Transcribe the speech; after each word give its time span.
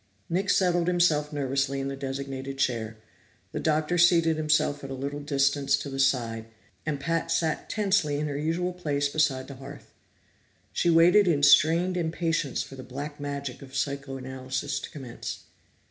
Nick 0.31 0.49
settled 0.49 0.87
himself 0.87 1.31
nervously 1.31 1.79
in 1.79 1.87
the 1.87 1.95
designated 1.95 2.57
chair; 2.57 2.97
the 3.51 3.59
Doctor 3.59 3.99
seated 3.99 4.35
himself 4.35 4.83
at 4.83 4.89
a 4.89 4.95
little 4.95 5.19
distance 5.19 5.77
to 5.77 5.91
the 5.91 5.99
side, 5.99 6.47
and 6.87 6.99
Pat 6.99 7.29
sat 7.29 7.69
tensely 7.69 8.17
in 8.19 8.25
her 8.27 8.35
usual 8.35 8.73
place 8.73 9.07
beside 9.09 9.47
the 9.47 9.57
hearth. 9.57 9.93
She 10.73 10.89
waited 10.89 11.27
in 11.27 11.43
strained 11.43 11.97
impatience 11.97 12.63
for 12.63 12.73
the 12.75 12.81
black 12.81 13.19
magic 13.19 13.61
of 13.61 13.75
psychoanalysis 13.75 14.79
to 14.79 14.89
commence. 14.89 15.43